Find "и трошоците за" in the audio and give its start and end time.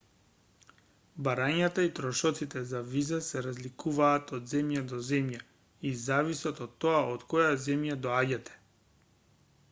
1.87-2.79